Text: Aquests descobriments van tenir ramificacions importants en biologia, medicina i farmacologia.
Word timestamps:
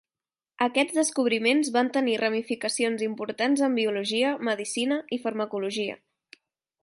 Aquests 0.65 0.95
descobriments 0.99 1.69
van 1.75 1.91
tenir 1.97 2.15
ramificacions 2.21 3.05
importants 3.09 3.63
en 3.67 3.79
biologia, 3.81 4.31
medicina 4.49 4.97
i 5.19 5.19
farmacologia. 5.27 6.01